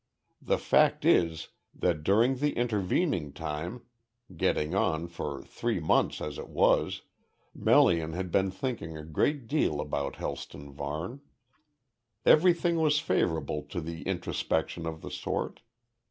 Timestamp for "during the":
2.03-2.53